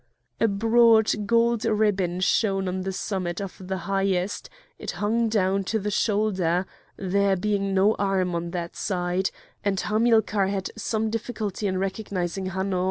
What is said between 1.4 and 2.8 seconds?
ribbon shone